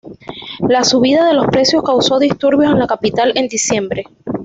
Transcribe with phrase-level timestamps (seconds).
[0.67, 4.05] La subida de los precios causó disturbios en la capital en diciembre.